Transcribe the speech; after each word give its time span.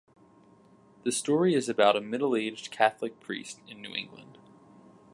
The 1.03 1.11
story 1.11 1.53
is 1.53 1.69
about 1.69 1.95
a 1.95 2.01
middle-aged 2.01 2.71
Catholic 2.71 3.19
priest 3.19 3.61
in 3.67 3.83
New 3.83 3.93
England. 3.93 4.39